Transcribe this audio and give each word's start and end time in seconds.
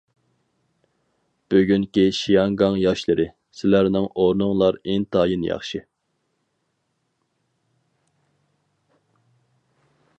بۈگۈنكى 1.53 2.05
شياڭگاڭ 2.19 2.77
ياشلىرى، 2.83 3.27
سىلەرنىڭ 3.59 4.07
ئورنۇڭلار 4.23 4.81
ئىنتايىن 4.93 5.45
ياخشى. 5.49 5.85